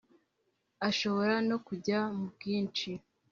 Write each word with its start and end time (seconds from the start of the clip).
ashobora 0.89 1.35
no 1.49 1.57
kujya 1.65 1.99
mu 2.15 2.25
bwinshi, 2.33 2.89